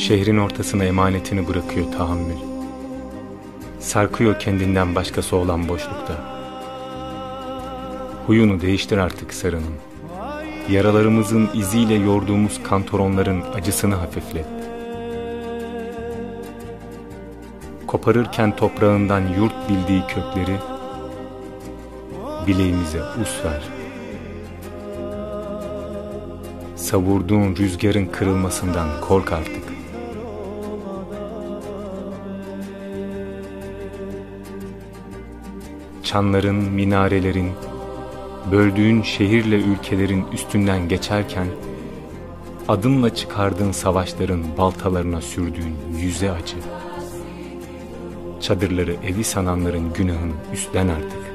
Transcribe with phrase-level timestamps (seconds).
[0.00, 2.36] Şehrin ortasına emanetini bırakıyor tahammül.
[3.80, 6.40] Sarkıyor kendinden başkası olan boşlukta.
[8.26, 9.74] Huyunu değiştir artık sarının.
[10.70, 14.46] Yaralarımızın iziyle yorduğumuz kantoronların acısını hafiflet.
[17.86, 20.56] Koparırken toprağından yurt bildiği kökleri,
[22.46, 23.62] bileğimize us ver.
[26.76, 29.69] Savurduğun rüzgarın kırılmasından kork artık.
[36.10, 37.52] Çanların, minarelerin,
[38.52, 41.46] böldüğün şehirle ülkelerin üstünden geçerken,
[42.68, 46.56] adımla çıkardığın savaşların baltalarına sürdüğün yüze acı.
[48.40, 51.29] Çadırları evi sananların günahını üstlen artık.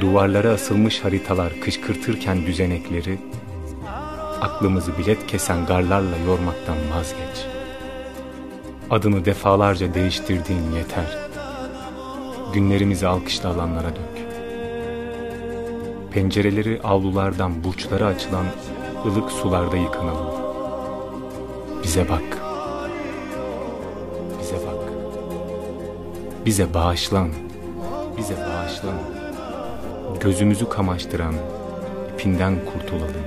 [0.00, 3.18] Duvarlara asılmış haritalar kışkırtırken düzenekleri,
[4.40, 7.46] aklımızı bilet kesen garlarla yormaktan vazgeç.
[8.90, 11.18] Adını defalarca değiştirdiğin yeter.
[12.52, 14.26] Günlerimizi alkışla alanlara dök.
[16.12, 18.46] Pencereleri avlulardan burçlara açılan
[19.06, 20.40] ılık sularda yıkanalım.
[21.82, 22.38] Bize bak.
[24.40, 24.92] Bize bak.
[26.46, 27.28] Bize bağışlan.
[28.18, 29.19] Bize bağışlan
[30.20, 31.34] gözümüzü kamaştıran
[32.14, 33.24] ipinden kurtulalım.